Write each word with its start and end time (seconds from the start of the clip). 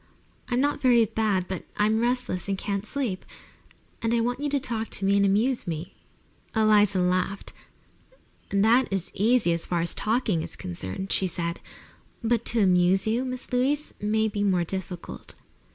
"I'm 0.49 0.59
not 0.59 0.81
very 0.81 1.05
bad, 1.05 1.47
but 1.47 1.63
I'm 1.77 1.99
restless 1.99 2.47
and 2.49 2.57
can't 2.57 2.87
sleep, 2.87 3.23
and 4.01 4.15
I 4.15 4.19
want 4.19 4.39
you 4.39 4.49
to 4.49 4.59
talk 4.59 4.89
to 4.89 5.05
me 5.05 5.15
and 5.15 5.23
amuse 5.23 5.67
me." 5.67 5.93
Eliza 6.55 6.97
laughed. 6.99 7.53
"That 8.49 8.91
is 8.91 9.11
easy, 9.13 9.53
as 9.53 9.67
far 9.67 9.79
as 9.79 9.93
talking 9.93 10.41
is 10.41 10.55
concerned," 10.55 11.11
she 11.11 11.27
said. 11.27 11.59
"But 12.23 12.45
to 12.45 12.61
amuse 12.61 13.05
you, 13.05 13.23
Miss 13.23 13.53
Louise, 13.53 13.93
may 14.01 14.27
be 14.27 14.41
more 14.41 14.63
difficult." 14.63 15.35